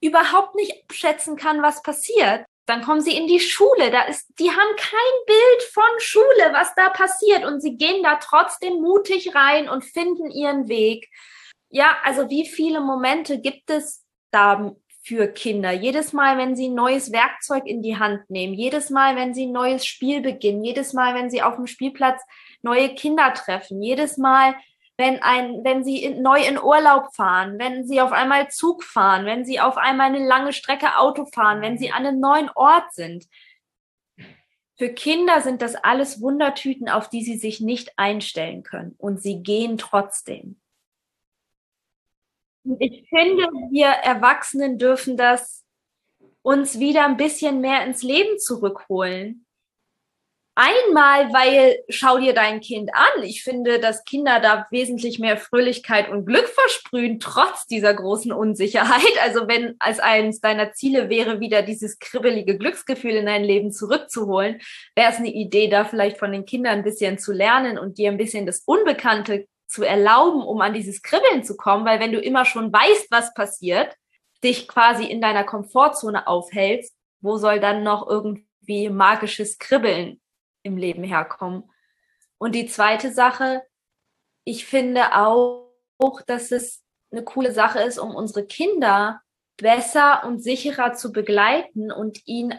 überhaupt 0.00 0.54
nicht 0.54 0.84
abschätzen 0.84 1.36
kann, 1.36 1.62
was 1.62 1.82
passiert. 1.82 2.44
Dann 2.66 2.82
kommen 2.82 3.00
sie 3.00 3.16
in 3.16 3.26
die 3.26 3.40
Schule, 3.40 3.90
da 3.90 4.02
ist, 4.02 4.28
die 4.38 4.50
haben 4.50 4.76
kein 4.76 5.26
Bild 5.26 5.62
von 5.72 5.98
Schule, 5.98 6.52
was 6.52 6.74
da 6.76 6.90
passiert 6.90 7.44
und 7.44 7.60
sie 7.60 7.76
gehen 7.76 8.02
da 8.02 8.16
trotzdem 8.16 8.80
mutig 8.80 9.34
rein 9.34 9.68
und 9.68 9.84
finden 9.84 10.30
ihren 10.30 10.68
Weg. 10.68 11.08
Ja, 11.70 11.96
also 12.04 12.30
wie 12.30 12.46
viele 12.46 12.80
Momente 12.80 13.40
gibt 13.40 13.68
es 13.70 14.04
da 14.30 14.74
für 15.04 15.26
Kinder. 15.26 15.72
Jedes 15.72 16.12
Mal, 16.12 16.38
wenn 16.38 16.54
sie 16.54 16.68
ein 16.68 16.74
neues 16.74 17.10
Werkzeug 17.10 17.66
in 17.66 17.82
die 17.82 17.98
Hand 17.98 18.30
nehmen, 18.30 18.54
jedes 18.54 18.90
Mal, 18.90 19.16
wenn 19.16 19.34
sie 19.34 19.46
ein 19.46 19.52
neues 19.52 19.84
Spiel 19.84 20.20
beginnen, 20.20 20.62
jedes 20.62 20.92
Mal, 20.92 21.16
wenn 21.16 21.30
sie 21.30 21.42
auf 21.42 21.56
dem 21.56 21.66
Spielplatz 21.66 22.22
neue 22.62 22.94
Kinder 22.94 23.34
treffen, 23.34 23.82
jedes 23.82 24.16
Mal, 24.16 24.54
wenn 24.96 25.22
ein, 25.22 25.64
wenn 25.64 25.84
sie 25.84 26.02
in, 26.02 26.22
neu 26.22 26.40
in 26.44 26.58
Urlaub 26.58 27.14
fahren, 27.14 27.58
wenn 27.58 27.86
sie 27.86 28.00
auf 28.00 28.12
einmal 28.12 28.50
Zug 28.50 28.84
fahren, 28.84 29.26
wenn 29.26 29.44
sie 29.44 29.60
auf 29.60 29.76
einmal 29.76 30.08
eine 30.08 30.24
lange 30.24 30.52
Strecke 30.52 30.98
Auto 30.98 31.24
fahren, 31.26 31.62
wenn 31.62 31.78
sie 31.78 31.90
an 31.90 32.06
einem 32.06 32.20
neuen 32.20 32.50
Ort 32.54 32.92
sind. 32.92 33.26
Für 34.76 34.90
Kinder 34.90 35.40
sind 35.40 35.62
das 35.62 35.76
alles 35.76 36.20
Wundertüten, 36.20 36.88
auf 36.88 37.08
die 37.08 37.22
sie 37.22 37.36
sich 37.36 37.60
nicht 37.60 37.92
einstellen 37.96 38.62
können. 38.62 38.94
Und 38.98 39.22
sie 39.22 39.42
gehen 39.42 39.78
trotzdem. 39.78 40.60
Ich 42.78 43.08
finde, 43.08 43.48
wir 43.70 43.88
Erwachsenen 43.88 44.78
dürfen 44.78 45.16
das 45.16 45.64
uns 46.42 46.78
wieder 46.78 47.04
ein 47.04 47.16
bisschen 47.16 47.60
mehr 47.60 47.84
ins 47.84 48.02
Leben 48.02 48.38
zurückholen. 48.38 49.46
Einmal, 50.54 51.32
weil 51.32 51.78
schau 51.88 52.18
dir 52.18 52.34
dein 52.34 52.60
Kind 52.60 52.90
an. 52.94 53.22
Ich 53.22 53.42
finde, 53.42 53.80
dass 53.80 54.04
Kinder 54.04 54.38
da 54.38 54.66
wesentlich 54.70 55.18
mehr 55.18 55.38
Fröhlichkeit 55.38 56.10
und 56.10 56.26
Glück 56.26 56.46
versprühen, 56.46 57.20
trotz 57.20 57.66
dieser 57.66 57.94
großen 57.94 58.32
Unsicherheit. 58.32 59.02
Also 59.22 59.48
wenn 59.48 59.76
als 59.78 59.98
eines 59.98 60.40
deiner 60.40 60.74
Ziele 60.74 61.08
wäre, 61.08 61.40
wieder 61.40 61.62
dieses 61.62 61.98
kribbelige 61.98 62.58
Glücksgefühl 62.58 63.12
in 63.12 63.26
dein 63.26 63.44
Leben 63.44 63.72
zurückzuholen, 63.72 64.60
wäre 64.94 65.10
es 65.10 65.16
eine 65.16 65.32
Idee, 65.32 65.68
da 65.68 65.86
vielleicht 65.86 66.18
von 66.18 66.32
den 66.32 66.44
Kindern 66.44 66.78
ein 66.78 66.84
bisschen 66.84 67.18
zu 67.18 67.32
lernen 67.32 67.78
und 67.78 67.96
dir 67.96 68.10
ein 68.10 68.18
bisschen 68.18 68.44
das 68.44 68.62
Unbekannte 68.66 69.46
zu 69.66 69.84
erlauben, 69.84 70.42
um 70.42 70.60
an 70.60 70.74
dieses 70.74 71.00
Kribbeln 71.00 71.44
zu 71.44 71.56
kommen. 71.56 71.86
Weil 71.86 71.98
wenn 71.98 72.12
du 72.12 72.20
immer 72.20 72.44
schon 72.44 72.70
weißt, 72.70 73.06
was 73.10 73.32
passiert, 73.32 73.96
dich 74.44 74.68
quasi 74.68 75.04
in 75.04 75.22
deiner 75.22 75.44
Komfortzone 75.44 76.26
aufhältst, 76.26 76.94
wo 77.22 77.38
soll 77.38 77.58
dann 77.58 77.82
noch 77.82 78.06
irgendwie 78.06 78.90
magisches 78.90 79.58
Kribbeln 79.58 80.21
im 80.62 80.76
Leben 80.76 81.04
herkommen? 81.04 81.70
Und 82.38 82.54
die 82.54 82.66
zweite 82.66 83.12
Sache, 83.12 83.62
ich 84.44 84.66
finde 84.66 85.14
auch, 85.16 85.70
dass 86.26 86.50
es 86.50 86.82
eine 87.10 87.22
coole 87.24 87.52
Sache 87.52 87.80
ist, 87.80 87.98
um 87.98 88.14
unsere 88.14 88.46
Kinder 88.46 89.20
besser 89.56 90.24
und 90.24 90.42
sicherer 90.42 90.94
zu 90.94 91.12
begleiten 91.12 91.92
und 91.92 92.26
ihnen 92.26 92.58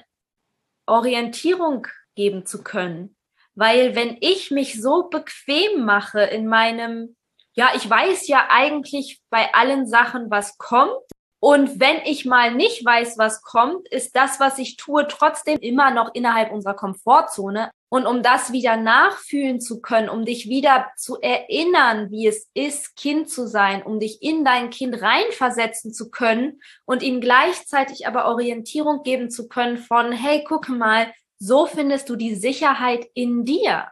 Orientierung 0.85 1.87
geben 2.15 2.45
zu 2.45 2.63
können. 2.63 3.17
Weil 3.55 3.95
wenn 3.95 4.17
ich 4.21 4.51
mich 4.51 4.81
so 4.81 5.09
bequem 5.09 5.83
mache 5.85 6.21
in 6.21 6.47
meinem, 6.47 7.15
ja, 7.53 7.71
ich 7.75 7.89
weiß 7.89 8.27
ja 8.27 8.47
eigentlich 8.49 9.21
bei 9.29 9.53
allen 9.53 9.87
Sachen, 9.87 10.31
was 10.31 10.57
kommt, 10.57 11.03
und 11.43 11.81
wenn 11.81 11.97
ich 12.05 12.23
mal 12.23 12.53
nicht 12.53 12.85
weiß, 12.85 13.17
was 13.17 13.41
kommt, 13.41 13.89
ist 13.89 14.15
das, 14.15 14.39
was 14.39 14.59
ich 14.59 14.77
tue, 14.77 15.09
trotzdem 15.09 15.59
immer 15.59 15.91
noch 15.91 16.11
innerhalb 16.13 16.53
unserer 16.53 16.73
Komfortzone. 16.73 17.69
Und 17.93 18.07
um 18.07 18.23
das 18.23 18.51
wieder 18.51 18.75
nachfühlen 18.75 19.61
zu 19.61 19.79
können, 19.79 20.09
um 20.09 20.25
dich 20.25 20.49
wieder 20.49 20.91
zu 20.97 21.21
erinnern, 21.21 22.09
wie 22.09 22.25
es 22.25 22.49
ist, 22.55 22.95
Kind 22.95 23.29
zu 23.29 23.45
sein, 23.47 23.83
um 23.83 23.99
dich 23.99 24.23
in 24.23 24.43
dein 24.43 24.71
Kind 24.71 24.99
reinversetzen 24.99 25.93
zu 25.93 26.09
können 26.09 26.59
und 26.85 27.03
ihm 27.03 27.21
gleichzeitig 27.21 28.07
aber 28.07 28.25
Orientierung 28.25 29.03
geben 29.03 29.29
zu 29.29 29.47
können 29.47 29.77
von, 29.77 30.11
hey, 30.11 30.43
guck 30.43 30.69
mal, 30.69 31.13
so 31.37 31.67
findest 31.67 32.09
du 32.09 32.15
die 32.15 32.33
Sicherheit 32.33 33.05
in 33.13 33.45
dir. 33.45 33.89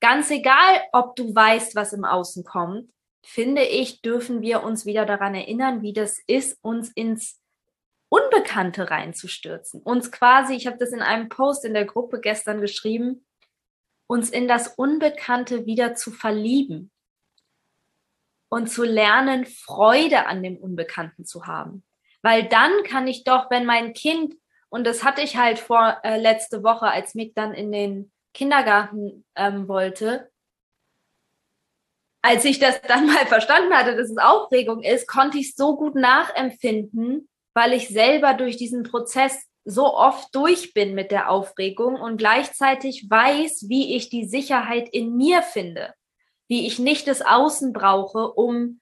Ganz 0.00 0.30
egal, 0.30 0.82
ob 0.92 1.16
du 1.16 1.34
weißt, 1.34 1.74
was 1.74 1.94
im 1.94 2.04
Außen 2.04 2.44
kommt, 2.44 2.90
finde 3.24 3.62
ich, 3.62 4.02
dürfen 4.02 4.42
wir 4.42 4.62
uns 4.62 4.84
wieder 4.84 5.06
daran 5.06 5.34
erinnern, 5.34 5.80
wie 5.80 5.94
das 5.94 6.18
ist, 6.26 6.58
uns 6.60 6.90
ins 6.90 7.40
Unbekannte 8.14 8.92
reinzustürzen. 8.92 9.82
Uns 9.82 10.12
quasi, 10.12 10.54
ich 10.54 10.68
habe 10.68 10.76
das 10.78 10.92
in 10.92 11.02
einem 11.02 11.28
Post 11.28 11.64
in 11.64 11.74
der 11.74 11.84
Gruppe 11.84 12.20
gestern 12.20 12.60
geschrieben, 12.60 13.26
uns 14.06 14.30
in 14.30 14.46
das 14.46 14.68
Unbekannte 14.68 15.66
wieder 15.66 15.96
zu 15.96 16.12
verlieben 16.12 16.92
und 18.48 18.68
zu 18.70 18.84
lernen, 18.84 19.46
Freude 19.46 20.26
an 20.26 20.44
dem 20.44 20.56
Unbekannten 20.58 21.24
zu 21.24 21.48
haben. 21.48 21.82
Weil 22.22 22.48
dann 22.48 22.84
kann 22.84 23.08
ich 23.08 23.24
doch, 23.24 23.50
wenn 23.50 23.66
mein 23.66 23.94
Kind, 23.94 24.36
und 24.68 24.86
das 24.86 25.02
hatte 25.02 25.22
ich 25.22 25.36
halt 25.36 25.58
vor 25.58 25.98
äh, 26.04 26.16
letzte 26.16 26.62
Woche, 26.62 26.86
als 26.86 27.16
Mick 27.16 27.34
dann 27.34 27.52
in 27.52 27.72
den 27.72 28.12
Kindergarten 28.32 29.24
ähm, 29.34 29.66
wollte, 29.66 30.30
als 32.22 32.44
ich 32.44 32.60
das 32.60 32.80
dann 32.82 33.06
mal 33.12 33.26
verstanden 33.26 33.74
hatte, 33.74 33.96
dass 33.96 34.08
es 34.08 34.18
Aufregung 34.18 34.84
ist, 34.84 35.08
konnte 35.08 35.38
ich 35.38 35.56
so 35.56 35.76
gut 35.76 35.96
nachempfinden, 35.96 37.28
weil 37.54 37.72
ich 37.72 37.88
selber 37.88 38.34
durch 38.34 38.56
diesen 38.56 38.82
Prozess 38.82 39.46
so 39.64 39.94
oft 39.94 40.34
durch 40.34 40.74
bin 40.74 40.94
mit 40.94 41.10
der 41.10 41.30
Aufregung 41.30 41.96
und 41.96 42.18
gleichzeitig 42.18 43.08
weiß, 43.08 43.66
wie 43.68 43.96
ich 43.96 44.10
die 44.10 44.26
Sicherheit 44.26 44.88
in 44.90 45.16
mir 45.16 45.42
finde, 45.42 45.94
wie 46.48 46.66
ich 46.66 46.78
nicht 46.78 47.08
das 47.08 47.22
Außen 47.22 47.72
brauche, 47.72 48.32
um 48.32 48.80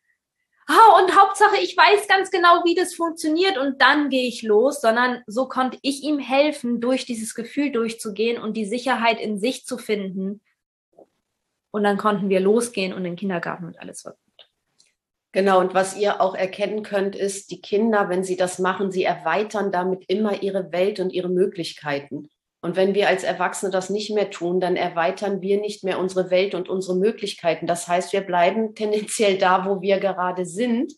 oh, 0.69 1.03
und 1.03 1.17
Hauptsache, 1.17 1.57
ich 1.63 1.77
weiß 1.77 2.09
ganz 2.09 2.31
genau, 2.31 2.65
wie 2.65 2.75
das 2.75 2.95
funktioniert 2.95 3.59
und 3.59 3.81
dann 3.81 4.09
gehe 4.09 4.27
ich 4.27 4.43
los, 4.43 4.81
sondern 4.81 5.23
so 5.27 5.47
konnte 5.47 5.79
ich 5.83 6.03
ihm 6.03 6.19
helfen, 6.19 6.81
durch 6.81 7.05
dieses 7.05 7.35
Gefühl 7.35 7.71
durchzugehen 7.71 8.43
und 8.43 8.57
die 8.57 8.67
Sicherheit 8.67 9.21
in 9.21 9.39
sich 9.39 9.65
zu 9.65 9.79
finden, 9.79 10.41
und 11.73 11.85
dann 11.85 11.97
konnten 11.97 12.29
wir 12.29 12.39
losgehen 12.39 12.93
und 12.93 12.99
in 12.99 13.13
den 13.13 13.17
Kindergarten 13.17 13.65
und 13.65 13.81
alles 13.81 14.05
war. 14.05 14.15
Genau, 15.33 15.61
und 15.61 15.73
was 15.73 15.97
ihr 15.97 16.21
auch 16.21 16.35
erkennen 16.35 16.83
könnt, 16.83 17.17
ist, 17.17 17.51
die 17.51 17.63
Kinder, 17.63 18.11
wenn 18.11 18.23
sie 18.23 18.37
das 18.37 18.59
machen, 18.59 18.93
sie 18.93 19.05
erweitern 19.05 19.73
damit 19.73 20.05
immer 20.09 20.43
ihre 20.43 20.73
Welt 20.73 21.01
und 21.01 21.11
ihre 21.11 21.31
Möglichkeiten. 21.31 22.29
Und 22.61 22.77
wenn 22.77 22.95
wir 22.95 23.09
als 23.09 23.25
Erwachsene 23.25 23.73
das 23.73 23.91
nicht 23.91 24.11
mehr 24.15 24.31
tun, 24.31 24.61
dann 24.61 24.77
erweitern 24.77 25.41
wir 25.41 25.59
nicht 25.61 25.83
mehr 25.85 25.99
unsere 25.99 26.31
Welt 26.31 26.55
und 26.55 26.69
unsere 26.69 26.97
Möglichkeiten. 26.97 27.67
Das 27.67 27.89
heißt, 27.89 28.13
wir 28.13 28.21
bleiben 28.21 28.75
tendenziell 28.77 29.39
da, 29.39 29.67
wo 29.67 29.81
wir 29.81 29.99
gerade 29.99 30.45
sind. 30.45 30.93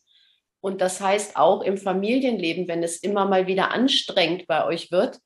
Und 0.60 0.80
das 0.80 1.00
heißt 1.00 1.36
auch 1.36 1.62
im 1.62 1.78
Familienleben, 1.78 2.68
wenn 2.68 2.82
es 2.82 2.96
immer 2.96 3.26
mal 3.26 3.46
wieder 3.46 3.70
anstrengend 3.70 4.46
bei 4.46 4.64
euch 4.66 4.90
wird, 4.90 5.18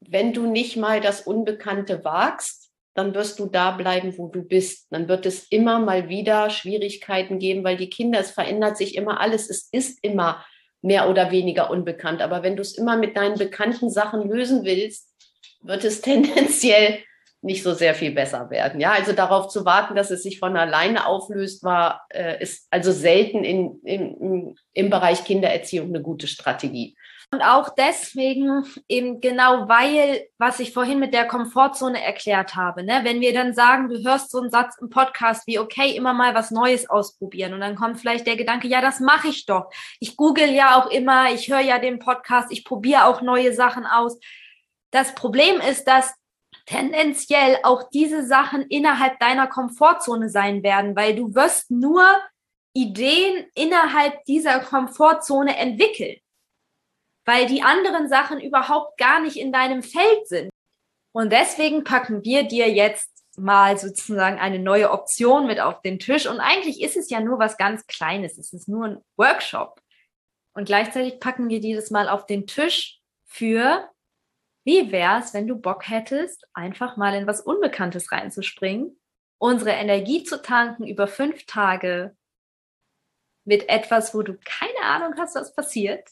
wenn 0.00 0.32
du 0.32 0.46
nicht 0.46 0.76
mal 0.76 1.00
das 1.00 1.22
Unbekannte 1.22 2.04
wagst, 2.04 2.65
dann 2.96 3.14
wirst 3.14 3.38
du 3.38 3.46
da 3.46 3.72
bleiben, 3.72 4.16
wo 4.16 4.28
du 4.28 4.42
bist. 4.42 4.86
Dann 4.90 5.08
wird 5.08 5.26
es 5.26 5.44
immer 5.50 5.78
mal 5.78 6.08
wieder 6.08 6.50
Schwierigkeiten 6.50 7.38
geben, 7.38 7.62
weil 7.62 7.76
die 7.76 7.90
Kinder, 7.90 8.20
es 8.20 8.30
verändert 8.30 8.76
sich 8.76 8.96
immer 8.96 9.20
alles. 9.20 9.50
Es 9.50 9.68
ist 9.70 10.02
immer 10.02 10.44
mehr 10.82 11.08
oder 11.10 11.30
weniger 11.30 11.70
unbekannt. 11.70 12.22
Aber 12.22 12.42
wenn 12.42 12.56
du 12.56 12.62
es 12.62 12.76
immer 12.78 12.96
mit 12.96 13.16
deinen 13.16 13.36
bekannten 13.36 13.90
Sachen 13.90 14.28
lösen 14.28 14.64
willst, 14.64 15.12
wird 15.62 15.84
es 15.84 16.00
tendenziell 16.02 17.00
nicht 17.42 17.62
so 17.62 17.74
sehr 17.74 17.94
viel 17.94 18.12
besser 18.12 18.50
werden. 18.50 18.80
Ja, 18.80 18.92
also 18.92 19.12
darauf 19.12 19.48
zu 19.48 19.64
warten, 19.64 19.94
dass 19.94 20.10
es 20.10 20.22
sich 20.22 20.38
von 20.38 20.56
alleine 20.56 21.06
auflöst, 21.06 21.62
war, 21.62 22.06
äh, 22.08 22.42
ist 22.42 22.66
also 22.70 22.92
selten 22.92 23.44
in, 23.44 23.78
in, 23.84 24.56
im 24.72 24.90
Bereich 24.90 25.24
Kindererziehung 25.24 25.88
eine 25.88 26.02
gute 26.02 26.26
Strategie. 26.26 26.96
Und 27.32 27.42
auch 27.42 27.70
deswegen 27.70 28.64
eben 28.88 29.20
genau 29.20 29.68
weil, 29.68 30.28
was 30.38 30.60
ich 30.60 30.72
vorhin 30.72 31.00
mit 31.00 31.12
der 31.12 31.26
Komfortzone 31.26 32.02
erklärt 32.02 32.54
habe, 32.54 32.84
ne? 32.84 33.00
wenn 33.02 33.20
wir 33.20 33.34
dann 33.34 33.52
sagen, 33.52 33.88
du 33.88 33.98
hörst 34.04 34.30
so 34.30 34.40
einen 34.40 34.50
Satz 34.50 34.76
im 34.80 34.90
Podcast 34.90 35.44
wie, 35.48 35.58
okay, 35.58 35.96
immer 35.96 36.14
mal 36.14 36.36
was 36.36 36.52
Neues 36.52 36.88
ausprobieren 36.88 37.52
und 37.52 37.60
dann 37.60 37.74
kommt 37.74 37.98
vielleicht 37.98 38.28
der 38.28 38.36
Gedanke, 38.36 38.68
ja, 38.68 38.80
das 38.80 39.00
mache 39.00 39.28
ich 39.28 39.44
doch. 39.44 39.70
Ich 39.98 40.16
google 40.16 40.50
ja 40.50 40.80
auch 40.80 40.88
immer, 40.88 41.32
ich 41.32 41.48
höre 41.50 41.60
ja 41.60 41.80
den 41.80 41.98
Podcast, 41.98 42.52
ich 42.52 42.64
probiere 42.64 43.06
auch 43.06 43.22
neue 43.22 43.52
Sachen 43.52 43.86
aus. 43.86 44.20
Das 44.92 45.14
Problem 45.16 45.60
ist, 45.60 45.84
dass 45.84 46.14
tendenziell 46.64 47.58
auch 47.64 47.90
diese 47.90 48.24
Sachen 48.24 48.62
innerhalb 48.68 49.18
deiner 49.18 49.48
Komfortzone 49.48 50.28
sein 50.28 50.62
werden, 50.62 50.94
weil 50.94 51.16
du 51.16 51.34
wirst 51.34 51.72
nur 51.72 52.04
Ideen 52.72 53.46
innerhalb 53.54 54.24
dieser 54.26 54.60
Komfortzone 54.60 55.56
entwickeln 55.56 56.16
weil 57.26 57.46
die 57.46 57.62
anderen 57.62 58.08
Sachen 58.08 58.40
überhaupt 58.40 58.96
gar 58.98 59.20
nicht 59.20 59.36
in 59.36 59.52
deinem 59.52 59.82
Feld 59.82 60.28
sind. 60.28 60.50
Und 61.12 61.32
deswegen 61.32 61.84
packen 61.84 62.24
wir 62.24 62.44
dir 62.44 62.70
jetzt 62.70 63.10
mal 63.36 63.76
sozusagen 63.76 64.38
eine 64.38 64.58
neue 64.58 64.90
Option 64.90 65.46
mit 65.46 65.60
auf 65.60 65.82
den 65.82 65.98
Tisch. 65.98 66.26
Und 66.26 66.40
eigentlich 66.40 66.80
ist 66.80 66.96
es 66.96 67.10
ja 67.10 67.20
nur 67.20 67.38
was 67.38 67.58
ganz 67.58 67.86
Kleines. 67.86 68.38
Es 68.38 68.52
ist 68.52 68.68
nur 68.68 68.86
ein 68.86 69.04
Workshop. 69.16 69.80
Und 70.54 70.64
gleichzeitig 70.66 71.20
packen 71.20 71.48
wir 71.48 71.60
dir 71.60 71.76
das 71.76 71.90
mal 71.90 72.08
auf 72.08 72.26
den 72.26 72.46
Tisch 72.46 73.00
für, 73.26 73.90
wie 74.64 74.90
wär's, 74.92 75.34
wenn 75.34 75.48
du 75.48 75.56
Bock 75.56 75.88
hättest, 75.88 76.46
einfach 76.54 76.96
mal 76.96 77.14
in 77.14 77.26
was 77.26 77.40
Unbekanntes 77.40 78.12
reinzuspringen, 78.12 78.98
unsere 79.38 79.72
Energie 79.72 80.22
zu 80.22 80.40
tanken 80.40 80.86
über 80.86 81.08
fünf 81.08 81.44
Tage 81.44 82.16
mit 83.44 83.68
etwas, 83.68 84.14
wo 84.14 84.22
du 84.22 84.38
keine 84.44 84.80
Ahnung 84.82 85.14
hast, 85.18 85.34
was 85.34 85.54
passiert 85.54 86.08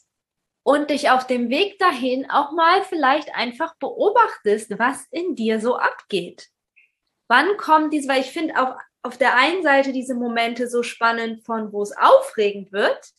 und 0.65 0.89
dich 0.89 1.11
auf 1.11 1.27
dem 1.27 1.49
Weg 1.49 1.77
dahin 1.77 2.27
auch 2.31 2.51
mal 2.51 2.81
vielleicht 2.81 3.35
einfach 3.35 3.75
beobachtest, 3.75 4.79
was 4.79 5.05
in 5.11 5.35
dir 5.35 5.61
so 5.61 5.75
abgeht. 5.75 6.49
Wann 7.27 7.55
kommt 7.57 7.93
dies, 7.93 8.07
weil 8.07 8.21
ich 8.21 8.31
finde 8.31 8.59
auf, 8.59 8.75
auf 9.03 9.17
der 9.19 9.35
einen 9.35 9.61
Seite 9.61 9.93
diese 9.93 10.15
Momente 10.15 10.67
so 10.67 10.81
spannend 10.81 11.45
von, 11.45 11.71
wo 11.71 11.83
es 11.83 11.95
aufregend 11.95 12.71
wird, 12.71 13.11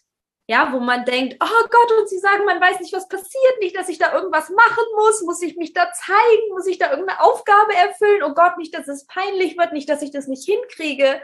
ja, 0.48 0.72
wo 0.72 0.80
man 0.80 1.04
denkt, 1.04 1.36
oh 1.40 1.66
Gott, 1.70 1.98
und 2.00 2.08
sie 2.08 2.18
sagen, 2.18 2.44
man 2.46 2.60
weiß 2.60 2.80
nicht, 2.80 2.92
was 2.92 3.08
passiert, 3.08 3.60
nicht, 3.60 3.76
dass 3.76 3.88
ich 3.88 3.98
da 3.98 4.12
irgendwas 4.12 4.50
machen 4.50 4.84
muss, 4.96 5.22
muss 5.22 5.40
ich 5.40 5.56
mich 5.56 5.72
da 5.72 5.92
zeigen, 5.92 6.48
muss 6.50 6.66
ich 6.66 6.78
da 6.78 6.90
irgendeine 6.90 7.20
Aufgabe 7.20 7.76
erfüllen, 7.76 8.24
oh 8.24 8.34
Gott, 8.34 8.58
nicht, 8.58 8.74
dass 8.74 8.88
es 8.88 9.06
peinlich 9.06 9.56
wird, 9.56 9.72
nicht, 9.72 9.88
dass 9.88 10.02
ich 10.02 10.10
das 10.10 10.26
nicht 10.26 10.44
hinkriege. 10.44 11.22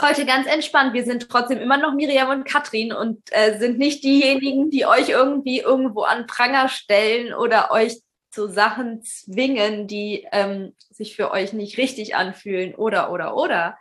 Heute 0.00 0.26
ganz 0.26 0.46
entspannt. 0.46 0.92
Wir 0.92 1.04
sind 1.04 1.28
trotzdem 1.28 1.58
immer 1.58 1.76
noch 1.76 1.94
Miriam 1.94 2.30
und 2.30 2.44
Katrin 2.44 2.92
und 2.92 3.20
äh, 3.30 3.58
sind 3.58 3.78
nicht 3.78 4.02
diejenigen, 4.04 4.70
die 4.70 4.86
euch 4.86 5.08
irgendwie 5.08 5.60
irgendwo 5.60 6.02
an 6.02 6.26
Pranger 6.26 6.68
stellen 6.68 7.34
oder 7.34 7.70
euch 7.70 8.00
zu 8.30 8.48
Sachen 8.48 9.02
zwingen, 9.02 9.86
die 9.86 10.26
ähm, 10.32 10.74
sich 10.90 11.14
für 11.14 11.30
euch 11.30 11.52
nicht 11.52 11.78
richtig 11.78 12.16
anfühlen 12.16 12.74
oder 12.74 13.12
oder 13.12 13.36
oder. 13.36 13.78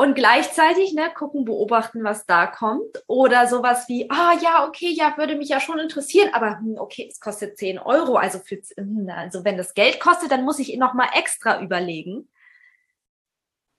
Und 0.00 0.14
gleichzeitig 0.14 0.92
ne, 0.92 1.10
gucken, 1.12 1.44
beobachten, 1.44 2.04
was 2.04 2.24
da 2.24 2.46
kommt. 2.46 3.02
Oder 3.08 3.48
sowas 3.48 3.88
wie, 3.88 4.08
ah 4.10 4.32
ja, 4.40 4.64
okay, 4.68 4.90
ja, 4.90 5.16
würde 5.16 5.34
mich 5.34 5.48
ja 5.48 5.58
schon 5.58 5.80
interessieren, 5.80 6.30
aber 6.32 6.60
hm, 6.60 6.76
okay, 6.78 7.08
es 7.10 7.18
kostet 7.18 7.58
10 7.58 7.80
Euro. 7.80 8.14
Also, 8.14 8.38
für, 8.38 8.60
hm, 8.76 9.10
also 9.12 9.44
wenn 9.44 9.56
das 9.56 9.74
Geld 9.74 9.98
kostet, 9.98 10.30
dann 10.30 10.44
muss 10.44 10.60
ich 10.60 10.76
nochmal 10.76 11.08
extra 11.14 11.60
überlegen. 11.60 12.28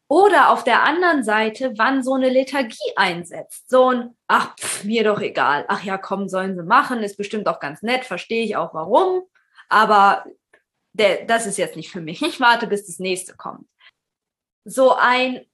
Oder 0.10 0.50
auf 0.50 0.63
der 0.63 0.82
anderen 0.84 1.24
Seite, 1.24 1.74
wann 1.78 2.04
so 2.04 2.16
eine 2.16 2.30
Lethargie 2.30 2.94
einsetzt. 2.96 3.70
So 3.70 3.89
ein, 3.89 4.18
ach, 4.28 4.56
pff, 4.58 4.84
mir 4.84 5.04
doch 5.04 5.22
egal. 5.22 5.66
Ach 5.68 5.84
ja, 5.84 6.00
komm, 6.00 6.28
sollen 6.28 6.56
sie 6.56 6.63
machen. 6.63 7.04
Ist 7.04 7.16
bestimmt 7.16 7.48
auch 7.48 7.60
ganz 7.60 7.84
nett, 7.84 8.06
verstehe 8.06 8.44
ich 8.44 8.56
auch 8.56 8.74
warum. 8.74 9.22
Aber 9.70 10.25
der, 10.94 11.25
das 11.25 11.46
ist 11.46 11.60
jetzt 11.60 11.75
nicht 11.75 11.92
für 11.92 12.01
mich. 12.01 12.24
Ich 12.24 12.39
warte, 12.39 12.66
bis 12.66 12.88
das 12.88 12.98
nächste 12.98 13.36
kommt. 13.36 13.68
So 14.66 14.96
ein, 14.96 15.46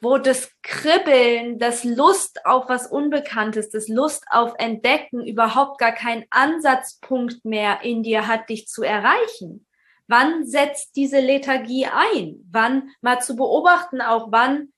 wo 0.00 0.18
das 0.18 0.50
Kribbeln, 0.62 1.60
das 1.60 1.84
Lust 1.84 2.44
auf 2.46 2.68
was 2.68 2.88
Unbekanntes, 2.88 3.70
das 3.70 3.86
Lust 3.86 4.24
auf 4.30 4.54
Entdecken 4.58 5.24
überhaupt 5.24 5.78
gar 5.78 5.92
keinen 5.92 6.24
Ansatzpunkt 6.30 7.44
mehr 7.44 7.82
in 7.82 8.02
dir 8.02 8.26
hat, 8.26 8.48
dich 8.48 8.66
zu 8.66 8.82
erreichen. 8.82 9.64
Wann 10.10 10.44
setzt 10.44 10.96
diese 10.96 11.20
Lethargie 11.20 11.86
ein? 11.86 12.44
Wann 12.50 12.90
mal 13.00 13.22
zu 13.22 13.36
beobachten, 13.36 14.00
auch 14.00 14.32
wann 14.32 14.72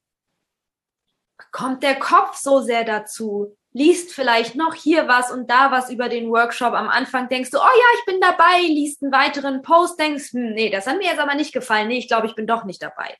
kommt 1.52 1.82
der 1.82 1.98
Kopf 1.98 2.36
so 2.36 2.60
sehr 2.60 2.84
dazu? 2.84 3.56
Liest 3.72 4.12
vielleicht 4.12 4.56
noch 4.56 4.74
hier 4.74 5.08
was 5.08 5.30
und 5.30 5.50
da 5.50 5.70
was 5.70 5.88
über 5.88 6.10
den 6.10 6.28
Workshop. 6.28 6.74
Am 6.74 6.90
Anfang 6.90 7.30
denkst 7.30 7.48
du, 7.48 7.56
oh 7.56 7.62
ja, 7.62 7.98
ich 7.98 8.04
bin 8.04 8.20
dabei, 8.20 8.60
liest 8.60 9.02
einen 9.02 9.10
weiteren 9.10 9.62
Post, 9.62 9.98
denkst, 9.98 10.32
hm, 10.34 10.52
nee, 10.52 10.68
das 10.68 10.86
hat 10.86 10.98
mir 10.98 11.06
jetzt 11.06 11.18
aber 11.18 11.34
nicht 11.34 11.54
gefallen. 11.54 11.88
Nee, 11.88 11.96
ich 11.96 12.08
glaube, 12.08 12.26
ich 12.26 12.34
bin 12.34 12.46
doch 12.46 12.64
nicht 12.64 12.82
dabei. 12.82 13.16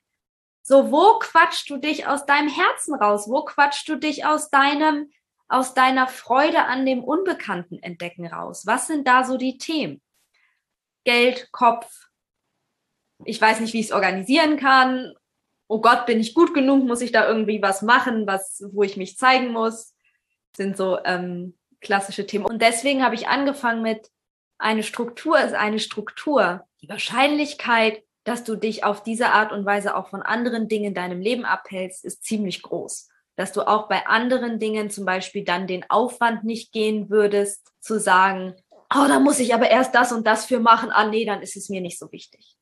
So, 0.61 0.91
wo 0.91 1.17
quatschst 1.17 1.67
du 1.71 1.77
dich 1.77 2.05
aus 2.05 2.27
deinem 2.27 2.47
Herzen 2.47 2.93
raus? 2.93 3.27
Wo 3.27 3.43
quatschst 3.43 3.89
du 3.89 3.95
dich 3.95 4.23
aus 4.23 4.51
deinem, 4.51 5.09
aus 5.47 5.73
deiner 5.73 6.05
Freude 6.05 6.65
an 6.65 6.85
dem 6.85 7.03
Unbekannten 7.03 7.81
entdecken 7.81 8.27
raus? 8.27 8.67
Was 8.67 8.85
sind 8.85 9.07
da 9.07 9.23
so 9.23 9.37
die 9.37 9.57
Themen? 9.57 9.99
Geld, 11.03 11.51
Kopf. 11.51 12.09
Ich 13.25 13.39
weiß 13.39 13.59
nicht, 13.59 13.73
wie 13.73 13.79
ich 13.79 13.87
es 13.87 13.91
organisieren 13.91 14.57
kann. 14.57 15.13
Oh 15.67 15.79
Gott, 15.79 16.05
bin 16.05 16.19
ich 16.19 16.33
gut 16.33 16.53
genug? 16.53 16.83
Muss 16.85 17.01
ich 17.01 17.11
da 17.11 17.27
irgendwie 17.27 17.61
was 17.61 17.81
machen, 17.81 18.27
was, 18.27 18.63
wo 18.71 18.83
ich 18.83 18.97
mich 18.97 19.17
zeigen 19.17 19.51
muss? 19.51 19.95
Sind 20.55 20.77
so 20.77 20.99
ähm, 21.03 21.57
klassische 21.81 22.25
Themen. 22.25 22.45
Und 22.45 22.61
deswegen 22.61 23.03
habe 23.03 23.15
ich 23.15 23.27
angefangen 23.27 23.81
mit 23.81 24.09
eine 24.63 24.83
Struktur 24.83 25.39
ist 25.39 25.53
eine 25.53 25.79
Struktur. 25.79 26.65
Die 26.81 26.89
Wahrscheinlichkeit, 26.89 28.01
dass 28.23 28.45
du 28.45 28.55
dich 28.55 28.85
auf 28.85 29.03
diese 29.03 29.31
Art 29.31 29.51
und 29.51 29.65
Weise 29.65 29.95
auch 29.95 30.07
von 30.07 30.21
anderen 30.21 30.69
Dingen 30.69 30.85
in 30.85 30.93
deinem 30.93 31.19
Leben 31.19 31.43
abhältst, 31.43 32.05
ist 32.05 32.23
ziemlich 32.23 32.61
groß. 32.61 33.09
Dass 33.35 33.51
du 33.51 33.67
auch 33.67 33.89
bei 33.89 34.07
anderen 34.07 34.59
Dingen 34.59 34.89
zum 34.89 35.05
Beispiel 35.05 35.43
dann 35.43 35.67
den 35.67 35.89
Aufwand 35.89 36.45
nicht 36.45 36.71
gehen 36.71 37.09
würdest, 37.09 37.73
zu 37.81 37.99
sagen, 37.99 38.55
oh, 38.95 39.07
da 39.07 39.19
muss 39.19 39.39
ich 39.39 39.53
aber 39.53 39.69
erst 39.69 39.95
das 39.95 40.11
und 40.11 40.27
das 40.27 40.45
für 40.45 40.59
machen. 40.59 40.91
Ah, 40.91 41.07
nee, 41.07 41.25
dann 41.25 41.41
ist 41.41 41.55
es 41.55 41.69
mir 41.69 41.81
nicht 41.81 41.99
so 41.99 42.11
wichtig. 42.11 42.57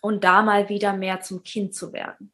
Und 0.00 0.24
da 0.24 0.42
mal 0.42 0.68
wieder 0.68 0.92
mehr 0.92 1.20
zum 1.20 1.42
Kind 1.42 1.74
zu 1.74 1.92
werden. 1.92 2.32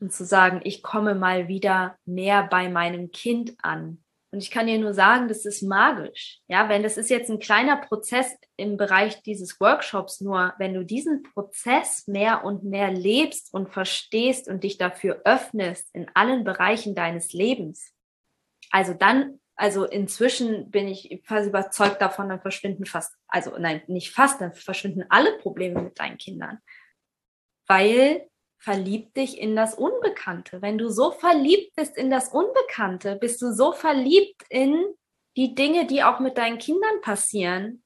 Und 0.00 0.12
zu 0.12 0.24
sagen, 0.24 0.60
ich 0.64 0.82
komme 0.82 1.14
mal 1.14 1.48
wieder 1.48 1.98
mehr 2.04 2.44
bei 2.44 2.68
meinem 2.68 3.10
Kind 3.10 3.54
an. 3.62 4.02
Und 4.32 4.38
ich 4.42 4.50
kann 4.50 4.68
dir 4.68 4.78
nur 4.78 4.94
sagen, 4.94 5.26
das 5.26 5.44
ist 5.44 5.62
magisch. 5.62 6.40
Ja, 6.46 6.68
wenn 6.68 6.84
das 6.84 6.96
ist 6.96 7.10
jetzt 7.10 7.30
ein 7.30 7.40
kleiner 7.40 7.78
Prozess 7.78 8.36
im 8.56 8.76
Bereich 8.76 9.22
dieses 9.22 9.58
Workshops, 9.60 10.20
nur 10.20 10.54
wenn 10.58 10.72
du 10.72 10.84
diesen 10.84 11.24
Prozess 11.24 12.06
mehr 12.06 12.44
und 12.44 12.62
mehr 12.62 12.92
lebst 12.92 13.52
und 13.52 13.70
verstehst 13.70 14.48
und 14.48 14.62
dich 14.62 14.78
dafür 14.78 15.22
öffnest 15.24 15.92
in 15.94 16.08
allen 16.14 16.44
Bereichen 16.44 16.94
deines 16.94 17.32
Lebens, 17.32 17.92
also 18.70 18.94
dann 18.94 19.39
also 19.60 19.84
inzwischen 19.84 20.70
bin 20.70 20.88
ich 20.88 21.20
fast 21.24 21.46
überzeugt 21.46 22.00
davon, 22.00 22.30
dann 22.30 22.40
verschwinden 22.40 22.86
fast, 22.86 23.14
also 23.28 23.58
nein, 23.58 23.82
nicht 23.88 24.10
fast, 24.10 24.40
dann 24.40 24.54
verschwinden 24.54 25.04
alle 25.10 25.36
Probleme 25.36 25.82
mit 25.82 26.00
deinen 26.00 26.16
Kindern. 26.16 26.60
Weil 27.66 28.26
verlieb 28.56 29.12
dich 29.12 29.38
in 29.38 29.54
das 29.54 29.74
Unbekannte. 29.74 30.62
Wenn 30.62 30.78
du 30.78 30.88
so 30.88 31.10
verliebt 31.10 31.76
bist 31.76 31.98
in 31.98 32.10
das 32.10 32.28
Unbekannte, 32.28 33.16
bist 33.16 33.42
du 33.42 33.52
so 33.52 33.72
verliebt 33.72 34.44
in 34.48 34.82
die 35.36 35.54
Dinge, 35.54 35.86
die 35.86 36.02
auch 36.04 36.20
mit 36.20 36.38
deinen 36.38 36.56
Kindern 36.56 37.02
passieren 37.02 37.82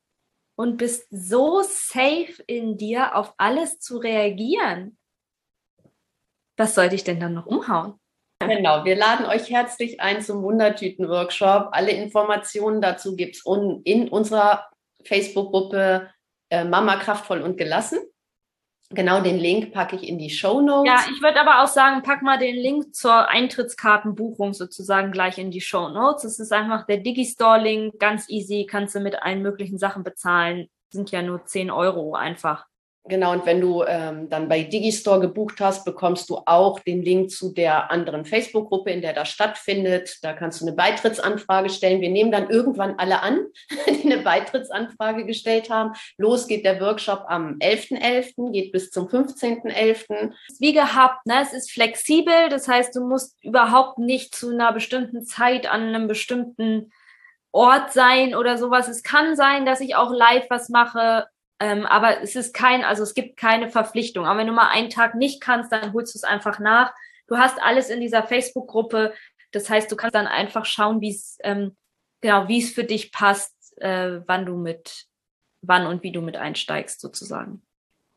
und 0.54 0.76
bist 0.76 1.08
so 1.10 1.62
safe 1.62 2.40
in 2.46 2.78
dir, 2.78 3.16
auf 3.16 3.34
alles 3.36 3.80
zu 3.80 3.98
reagieren. 3.98 4.96
Was 6.56 6.76
soll 6.76 6.88
dich 6.88 7.02
denn 7.02 7.18
dann 7.18 7.34
noch 7.34 7.46
umhauen? 7.46 7.98
Genau, 8.48 8.84
wir 8.84 8.96
laden 8.96 9.26
euch 9.26 9.50
herzlich 9.50 10.00
ein 10.00 10.22
zum 10.22 10.42
Wundertüten-Workshop. 10.42 11.68
Alle 11.72 11.90
Informationen 11.90 12.80
dazu 12.80 13.16
gibt 13.16 13.36
es 13.36 13.44
in 13.84 14.08
unserer 14.08 14.66
Facebook-Gruppe 15.04 16.08
äh, 16.50 16.64
Mama 16.64 16.96
kraftvoll 16.96 17.42
und 17.42 17.56
gelassen. 17.56 17.98
Genau, 18.90 19.20
den 19.20 19.38
Link 19.38 19.72
packe 19.72 19.96
ich 19.96 20.08
in 20.08 20.18
die 20.18 20.30
Show 20.30 20.60
Notes. 20.60 20.86
Ja, 20.86 21.04
ich 21.12 21.22
würde 21.22 21.40
aber 21.40 21.62
auch 21.62 21.68
sagen, 21.68 22.02
pack 22.02 22.22
mal 22.22 22.38
den 22.38 22.54
Link 22.54 22.94
zur 22.94 23.28
Eintrittskartenbuchung 23.28 24.52
sozusagen 24.52 25.10
gleich 25.10 25.38
in 25.38 25.50
die 25.50 25.60
Show 25.60 25.88
Notes. 25.88 26.24
Es 26.24 26.38
ist 26.38 26.52
einfach 26.52 26.86
der 26.86 26.98
Digistore-Link, 26.98 27.98
ganz 27.98 28.28
easy, 28.28 28.66
kannst 28.70 28.94
du 28.94 29.00
mit 29.00 29.20
allen 29.22 29.42
möglichen 29.42 29.78
Sachen 29.78 30.04
bezahlen. 30.04 30.68
Sind 30.92 31.10
ja 31.10 31.22
nur 31.22 31.44
10 31.44 31.70
Euro 31.70 32.14
einfach. 32.14 32.66
Genau, 33.06 33.32
und 33.32 33.44
wenn 33.44 33.60
du 33.60 33.84
ähm, 33.86 34.30
dann 34.30 34.48
bei 34.48 34.62
Digistore 34.62 35.20
gebucht 35.20 35.60
hast, 35.60 35.84
bekommst 35.84 36.30
du 36.30 36.38
auch 36.46 36.80
den 36.80 37.02
Link 37.02 37.30
zu 37.30 37.52
der 37.52 37.90
anderen 37.90 38.24
Facebook-Gruppe, 38.24 38.92
in 38.92 39.02
der 39.02 39.12
das 39.12 39.28
stattfindet. 39.28 40.20
Da 40.22 40.32
kannst 40.32 40.62
du 40.62 40.66
eine 40.66 40.74
Beitrittsanfrage 40.74 41.68
stellen. 41.68 42.00
Wir 42.00 42.08
nehmen 42.08 42.32
dann 42.32 42.48
irgendwann 42.48 42.94
alle 42.96 43.20
an, 43.20 43.44
die 43.86 44.10
eine 44.10 44.22
Beitrittsanfrage 44.22 45.26
gestellt 45.26 45.68
haben. 45.68 45.92
Los 46.16 46.46
geht 46.46 46.64
der 46.64 46.80
Workshop 46.80 47.24
am 47.28 47.58
11.11., 47.58 48.38
.11., 48.38 48.52
geht 48.52 48.72
bis 48.72 48.90
zum 48.90 49.06
15.11. 49.06 50.32
Wie 50.58 50.72
gehabt, 50.72 51.26
ne? 51.26 51.42
es 51.42 51.52
ist 51.52 51.72
flexibel, 51.72 52.48
das 52.48 52.68
heißt, 52.68 52.96
du 52.96 53.06
musst 53.06 53.36
überhaupt 53.44 53.98
nicht 53.98 54.34
zu 54.34 54.48
einer 54.48 54.72
bestimmten 54.72 55.26
Zeit 55.26 55.70
an 55.70 55.82
einem 55.82 56.08
bestimmten 56.08 56.90
Ort 57.52 57.92
sein 57.92 58.34
oder 58.34 58.56
sowas. 58.56 58.88
Es 58.88 59.02
kann 59.02 59.36
sein, 59.36 59.66
dass 59.66 59.80
ich 59.80 59.94
auch 59.94 60.10
live 60.10 60.46
was 60.48 60.70
mache 60.70 61.26
ähm, 61.60 61.86
aber 61.86 62.20
es 62.20 62.36
ist 62.36 62.52
kein, 62.54 62.84
also 62.84 63.02
es 63.02 63.14
gibt 63.14 63.36
keine 63.36 63.68
Verpflichtung. 63.68 64.26
Aber 64.26 64.38
wenn 64.38 64.46
du 64.46 64.52
mal 64.52 64.70
einen 64.70 64.90
Tag 64.90 65.14
nicht 65.14 65.40
kannst, 65.40 65.72
dann 65.72 65.92
holst 65.92 66.14
du 66.14 66.18
es 66.18 66.24
einfach 66.24 66.58
nach. 66.58 66.92
Du 67.26 67.38
hast 67.38 67.62
alles 67.62 67.90
in 67.90 68.00
dieser 68.00 68.22
Facebook-Gruppe. 68.24 69.14
Das 69.52 69.70
heißt, 69.70 69.90
du 69.90 69.96
kannst 69.96 70.14
dann 70.14 70.26
einfach 70.26 70.64
schauen, 70.66 71.00
wie 71.00 71.10
es 71.10 71.38
ähm, 71.42 71.76
genau, 72.24 72.48
wie 72.48 72.58
es 72.58 72.72
für 72.72 72.84
dich 72.84 73.12
passt, 73.12 73.54
äh, 73.76 74.20
wann 74.26 74.46
du 74.46 74.56
mit, 74.56 75.06
wann 75.60 75.86
und 75.86 76.02
wie 76.02 76.10
du 76.10 76.22
mit 76.22 76.36
einsteigst, 76.36 77.00
sozusagen. 77.00 77.62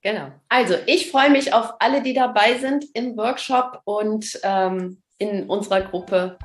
Genau. 0.01 0.31
Also 0.47 0.75
ich 0.85 1.11
freue 1.11 1.29
mich 1.29 1.53
auf 1.53 1.73
alle, 1.79 2.01
die 2.01 2.13
dabei 2.13 2.57
sind 2.57 2.85
im 2.93 3.17
Workshop 3.17 3.81
und 3.83 4.39
ähm, 4.43 5.01
in 5.17 5.49
unserer 5.49 5.81
Gruppe 5.81 6.37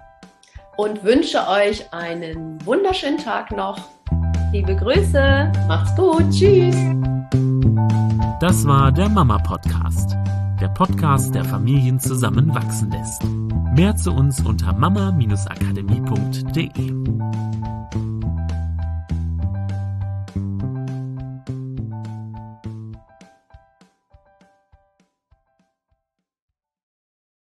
und 0.76 1.04
wünsche 1.04 1.46
euch 1.46 1.92
einen 1.92 2.64
wunderschönen 2.66 3.18
Tag 3.18 3.52
noch. 3.52 4.01
Liebe 4.52 4.76
Grüße. 4.76 5.50
Macht's 5.66 5.96
gut. 5.96 6.30
Tschüss. 6.30 6.76
Das 8.38 8.64
war 8.66 8.92
der 8.92 9.08
Mama 9.08 9.38
Podcast. 9.38 10.14
Der 10.60 10.68
Podcast, 10.68 11.34
der 11.34 11.46
Familien 11.46 11.98
zusammenwachsen 11.98 12.90
lässt. 12.90 13.24
Mehr 13.74 13.96
zu 13.96 14.12
uns 14.12 14.44
unter 14.44 14.74
mama-akademie.de. 14.74 16.92